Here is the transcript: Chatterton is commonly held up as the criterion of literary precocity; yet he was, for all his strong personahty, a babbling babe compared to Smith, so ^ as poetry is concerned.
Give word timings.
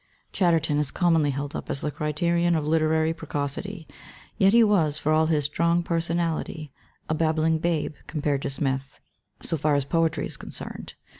Chatterton 0.33 0.79
is 0.79 0.89
commonly 0.89 1.29
held 1.29 1.55
up 1.55 1.69
as 1.69 1.81
the 1.81 1.91
criterion 1.91 2.55
of 2.55 2.65
literary 2.65 3.13
precocity; 3.13 3.87
yet 4.35 4.51
he 4.51 4.63
was, 4.63 4.97
for 4.97 5.11
all 5.11 5.27
his 5.27 5.45
strong 5.45 5.83
personahty, 5.83 6.71
a 7.07 7.13
babbling 7.13 7.59
babe 7.59 7.93
compared 8.07 8.41
to 8.41 8.49
Smith, 8.49 8.99
so 9.43 9.57
^ 9.57 9.77
as 9.77 9.85
poetry 9.85 10.25
is 10.25 10.37
concerned. 10.37 10.95